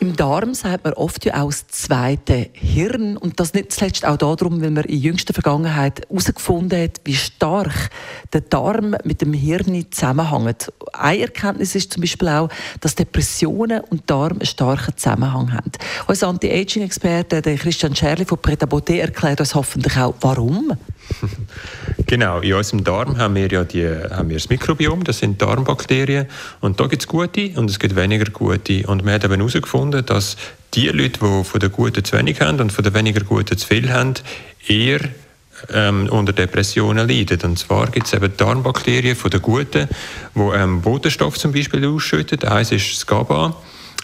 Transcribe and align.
im 0.00 0.14
Darm 0.16 0.54
sagt 0.54 0.84
man 0.84 0.92
oft 0.94 1.24
ja 1.24 1.42
auch 1.42 1.48
das 1.48 1.66
zweite 1.68 2.50
Hirn. 2.52 3.16
Und 3.16 3.40
das 3.40 3.54
nicht 3.54 3.72
zuletzt 3.72 4.06
auch 4.06 4.16
darum, 4.16 4.60
weil 4.62 4.70
man 4.70 4.84
in 4.84 5.00
jüngster 5.00 5.34
Vergangenheit 5.34 6.06
herausgefunden 6.08 6.80
hat, 6.80 7.00
wie 7.04 7.16
stark 7.16 7.90
der 8.32 8.42
Darm 8.42 8.96
mit 9.04 9.20
dem 9.20 9.32
Hirn 9.32 9.86
zusammenhängt. 9.90 10.72
Eine 10.92 11.22
Erkenntnis 11.22 11.74
ist 11.74 11.92
zum 11.92 12.02
Beispiel 12.02 12.28
auch, 12.28 12.48
dass 12.80 12.94
Depressionen 12.94 13.80
und 13.80 14.08
Darm 14.08 14.32
einen 14.32 14.46
starken 14.46 14.96
Zusammenhang 14.96 15.52
haben. 15.52 15.72
Unser 16.06 16.28
Anti-Aging-Experte 16.28 17.42
Christian 17.56 17.94
Scherli 17.94 18.24
von 18.24 18.38
Preta 18.38 18.66
Beauté 18.66 19.00
erklärt 19.00 19.40
uns 19.40 19.54
hoffentlich 19.54 19.96
auch, 19.96 20.14
warum. 20.20 20.76
Genau, 22.08 22.40
in 22.40 22.54
unserem 22.54 22.84
Darm 22.84 23.18
haben 23.18 23.34
wir 23.34 23.48
ja 23.48 23.64
die, 23.64 23.86
haben 23.86 24.30
wir 24.30 24.38
das 24.38 24.48
Mikrobiom, 24.48 25.04
das 25.04 25.18
sind 25.18 25.42
Darmbakterien. 25.42 26.26
Und 26.60 26.80
da 26.80 26.86
gibt 26.86 27.02
es 27.02 27.06
gute 27.06 27.50
und 27.56 27.68
es 27.68 27.78
gibt 27.78 27.96
weniger 27.96 28.30
gute. 28.30 28.86
Und 28.86 29.04
wir 29.04 29.12
haben 29.12 29.24
eben 29.24 29.36
herausgefunden, 29.36 30.06
dass 30.06 30.38
die 30.72 30.88
Leute, 30.88 31.20
die 31.20 31.44
von 31.44 31.60
der 31.60 31.68
guten 31.68 32.02
zu 32.02 32.16
wenig 32.16 32.40
haben 32.40 32.60
und 32.60 32.72
von 32.72 32.82
der 32.82 32.94
weniger 32.94 33.20
guten 33.20 33.58
zu 33.58 33.66
viel 33.66 33.90
haben, 33.92 34.14
eher 34.66 35.00
ähm, 35.70 36.08
unter 36.08 36.32
Depressionen 36.32 37.06
leiden. 37.06 37.40
Und 37.42 37.58
zwar 37.58 37.90
gibt 37.90 38.06
es 38.06 38.14
eben 38.14 38.34
Darmbakterien 38.34 39.14
von 39.14 39.30
der 39.30 39.40
guten, 39.40 39.86
die 40.34 40.40
ähm, 40.40 40.80
Botenstoff 40.80 41.38
zum 41.38 41.52
Beispiel 41.52 41.86
ausschütten. 41.86 42.42
Eins 42.48 42.72
ist 42.72 42.90
das 42.90 43.06
GABA 43.06 43.54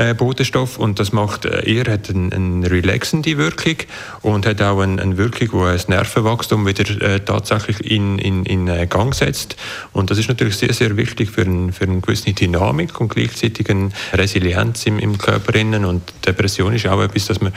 äh, 0.00 0.14
Botenstoff 0.14 0.78
und 0.78 0.98
das 0.98 1.12
macht 1.12 1.44
äh, 1.44 1.68
eher 1.70 1.92
hat 1.92 2.08
eine, 2.08 2.34
eine 2.34 2.70
relaxende 2.70 3.36
Wirkung 3.36 3.76
und 4.22 4.46
hat 4.46 4.62
auch 4.62 4.80
eine, 4.80 5.00
eine 5.00 5.18
Wirkung, 5.18 5.48
wo 5.52 5.64
das 5.66 5.88
Nervenwachstum 5.88 6.66
wieder 6.66 6.88
äh, 7.02 7.20
tatsächlich 7.20 7.90
in, 7.90 8.18
in, 8.18 8.44
in 8.46 8.66
äh, 8.68 8.86
Gang 8.86 9.14
setzt. 9.14 9.56
Und 9.92 10.10
das 10.10 10.18
ist 10.18 10.28
natürlich 10.28 10.56
sehr 10.56 10.72
sehr 10.72 10.96
wichtig 10.96 11.30
für, 11.30 11.42
ein, 11.42 11.72
für 11.72 11.84
eine 11.84 12.00
gewisse 12.00 12.32
Dynamik 12.32 12.98
und 13.00 13.08
gleichzeitig 13.10 13.68
eine 13.68 13.90
Resilienz 14.14 14.86
im, 14.86 14.98
im 14.98 15.18
Körper 15.18 15.50
und 15.60 16.02
Depression 16.24 16.72
ist 16.72 16.86
auch 16.86 17.02
etwas, 17.02 17.26
dass 17.26 17.40
man 17.40 17.52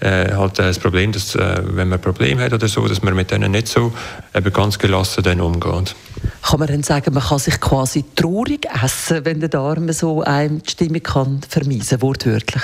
äh, 0.00 0.32
halt 0.32 0.58
das 0.58 0.78
Problem, 0.78 1.10
dass 1.12 1.34
äh, 1.34 1.62
wenn 1.64 1.88
man 1.88 1.98
ein 1.98 2.02
Problem 2.02 2.38
hat 2.38 2.52
oder 2.52 2.68
so, 2.68 2.86
dass 2.86 3.02
man 3.02 3.14
mit 3.14 3.30
denen 3.30 3.52
nicht 3.52 3.68
so 3.68 3.92
eben 4.34 4.52
ganz 4.52 4.78
gelassen 4.78 5.24
dann 5.24 5.40
umgeht. 5.40 5.96
Kann 6.42 6.60
man 6.60 6.68
dann 6.68 6.82
sagen, 6.82 7.14
man 7.14 7.22
kann 7.22 7.38
sich 7.38 7.60
quasi 7.60 8.04
traurig 8.14 8.66
essen, 8.84 9.24
wenn 9.24 9.40
der 9.40 9.48
Darm 9.48 9.90
so 9.92 10.22
einem 10.22 10.62
die 10.62 10.70
Stimmung 10.70 11.02
kann 11.02 11.40
vermiesen, 11.88 12.02
wortwörtlich? 12.02 12.62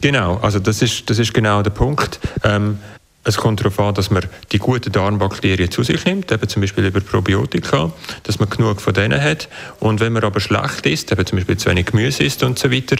Genau, 0.00 0.36
also 0.36 0.58
das 0.58 0.82
ist, 0.82 1.08
das 1.08 1.18
ist 1.18 1.32
genau 1.32 1.62
der 1.62 1.70
Punkt. 1.70 2.20
Ähm, 2.42 2.78
es 3.26 3.38
kommt 3.38 3.60
darauf 3.60 3.80
an, 3.80 3.94
dass 3.94 4.10
man 4.10 4.26
die 4.52 4.58
guten 4.58 4.92
Darmbakterien 4.92 5.70
zu 5.70 5.82
sich 5.82 6.04
nimmt, 6.04 6.30
eben 6.30 6.46
zum 6.46 6.60
Beispiel 6.60 6.84
über 6.84 7.00
Probiotika, 7.00 7.90
dass 8.24 8.38
man 8.38 8.50
genug 8.50 8.82
von 8.82 8.92
denen 8.92 9.20
hat. 9.20 9.48
Und 9.80 10.00
wenn 10.00 10.12
man 10.12 10.24
aber 10.24 10.40
schlecht 10.40 10.84
isst, 10.84 11.10
eben 11.10 11.24
zum 11.24 11.38
Beispiel 11.38 11.56
zu 11.56 11.70
wenig 11.70 11.86
Gemüse 11.86 12.22
isst 12.22 12.42
und 12.42 12.58
so 12.58 12.70
weiter, 12.70 12.96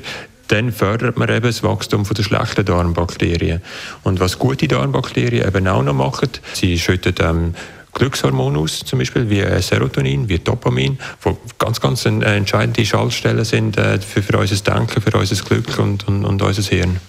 dann 0.48 0.72
fördert 0.72 1.18
man 1.18 1.28
eben 1.28 1.42
das 1.42 1.62
Wachstum 1.62 2.06
von 2.06 2.14
der 2.14 2.22
schlechten 2.22 2.64
Darmbakterien. 2.64 3.60
Und 4.02 4.18
was 4.20 4.38
gute 4.38 4.66
Darmbakterien 4.66 5.46
eben 5.46 5.68
auch 5.68 5.82
noch 5.82 5.94
machen, 5.94 6.30
sie 6.54 6.78
schütten 6.78 7.14
ähm, 7.20 7.54
Glückshormone 7.94 8.58
aus, 8.58 8.80
zum 8.80 8.98
Beispiel 8.98 9.30
wie 9.30 9.40
äh, 9.40 9.62
Serotonin, 9.62 10.28
wie 10.28 10.38
Dopamin, 10.38 10.98
wo 11.22 11.38
ganz, 11.58 11.80
ganz 11.80 12.04
entscheidende 12.04 12.84
Schaltstellen 12.84 13.44
sind 13.44 13.78
äh, 13.78 13.98
für, 14.00 14.22
für 14.22 14.38
unser 14.38 14.56
Denken, 14.56 15.00
für 15.00 15.16
unser 15.16 15.44
Glück 15.44 15.78
und, 15.78 16.06
und, 16.06 16.24
und 16.24 16.42
unser 16.42 16.62
Hirn. 16.62 17.00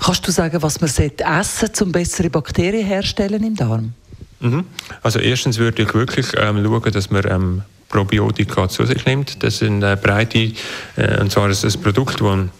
Kannst 0.00 0.26
du 0.26 0.32
sagen, 0.32 0.60
was 0.62 0.80
man 0.80 0.90
essen 0.90 1.12
sollte, 1.18 1.84
um 1.84 1.92
bessere 1.92 2.30
Bakterien 2.30 2.86
herzustellen 2.86 3.42
im 3.44 3.54
Darm? 3.54 3.92
Mhm. 4.40 4.64
Also 5.02 5.18
erstens 5.18 5.58
würde 5.58 5.82
ich 5.82 5.94
wirklich 5.94 6.26
ähm, 6.36 6.62
schauen, 6.64 6.92
dass 6.92 7.10
man 7.10 7.24
ähm, 7.28 7.62
Probiotika 7.88 8.68
zu 8.68 8.84
sich 8.84 9.06
nimmt. 9.06 9.42
Das 9.42 9.58
sind 9.58 9.82
äh, 9.82 9.96
breite, 10.00 10.52
äh, 10.96 11.20
und 11.20 11.30
zwar 11.30 11.48
ist 11.48 11.64
das 11.64 11.76
ein 11.76 11.82
Produkt, 11.82 12.20
das 12.20 12.50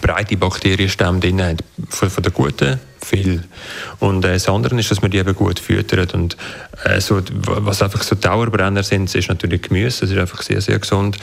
breite 0.00 0.36
Bakterienstämme 0.36 1.20
drin 1.20 1.42
hat, 1.42 1.64
von, 1.88 2.10
von 2.10 2.22
der 2.22 2.32
guten 2.32 2.80
viel. 3.06 3.44
Und 4.00 4.24
äh, 4.24 4.32
das 4.32 4.48
andere 4.48 4.78
ist, 4.78 4.90
dass 4.90 5.00
man 5.00 5.10
die 5.10 5.18
eben 5.18 5.34
gut 5.34 5.58
füttert. 5.60 6.14
Und 6.14 6.36
äh, 6.84 7.00
so, 7.00 7.20
was 7.44 7.82
einfach 7.82 8.02
so 8.02 8.16
Dauerbrenner 8.16 8.82
sind, 8.82 9.14
ist 9.14 9.28
natürlich 9.28 9.62
Gemüse, 9.62 10.00
das 10.00 10.10
ist 10.10 10.18
einfach 10.18 10.42
sehr, 10.42 10.60
sehr 10.60 10.78
gesund. 10.78 11.16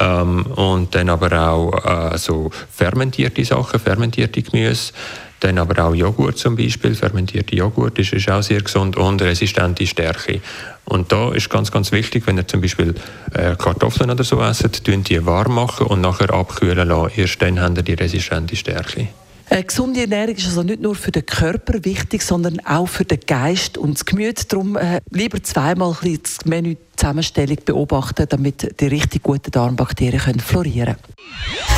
Ähm, 0.00 0.46
und 0.46 0.94
dann 0.94 1.08
aber 1.08 1.48
auch 1.48 2.12
äh, 2.12 2.18
so 2.18 2.50
fermentierte 2.74 3.44
Sachen, 3.44 3.78
fermentierte 3.78 4.42
Gemüse. 4.42 4.92
Dann 5.40 5.58
aber 5.58 5.84
auch 5.84 5.94
Joghurt 5.94 6.38
zum 6.38 6.56
Beispiel, 6.56 6.94
fermentierte 6.94 7.54
Joghurt 7.54 7.98
ist, 7.98 8.12
ist 8.12 8.30
auch 8.30 8.42
sehr 8.42 8.60
gesund 8.60 8.96
und 8.96 9.22
resistente 9.22 9.86
Stärke. 9.86 10.40
Und 10.84 11.12
da 11.12 11.32
ist 11.32 11.50
ganz, 11.50 11.70
ganz 11.70 11.92
wichtig, 11.92 12.26
wenn 12.26 12.38
ihr 12.38 12.48
zum 12.48 12.60
Beispiel 12.60 12.94
äh, 13.34 13.54
Kartoffeln 13.56 14.10
oder 14.10 14.24
so 14.24 14.40
esst, 14.40 14.84
tun 14.84 15.04
die 15.04 15.24
warm 15.24 15.54
machen 15.54 15.86
und 15.86 16.00
nachher 16.00 16.32
abkühlen 16.32 16.88
lassen. 16.88 17.12
Erst 17.16 17.42
dann 17.42 17.60
habt 17.60 17.76
ihr 17.76 17.82
die 17.82 17.94
resistente 17.94 18.56
Stärke. 18.56 19.08
Eine 19.50 19.64
gesunde 19.64 20.02
Ernährung 20.02 20.34
ist 20.34 20.46
also 20.46 20.62
nicht 20.62 20.82
nur 20.82 20.94
für 20.94 21.10
den 21.10 21.24
Körper 21.24 21.82
wichtig, 21.84 22.22
sondern 22.22 22.60
auch 22.66 22.86
für 22.86 23.04
den 23.04 23.20
Geist 23.26 23.78
und 23.78 23.94
das 23.94 24.04
Gemüt. 24.04 24.52
Darum 24.52 24.76
äh, 24.76 25.00
lieber 25.10 25.42
zweimal 25.42 25.96
ein 26.02 26.18
das 26.22 26.44
Menü 26.44 26.76
Zusammenstellung 26.96 27.58
beobachten, 27.64 28.26
damit 28.28 28.80
die 28.80 28.86
richtig 28.86 29.22
guten 29.22 29.50
Darmbakterien 29.50 30.40
florieren 30.40 30.96
können. 30.96 31.77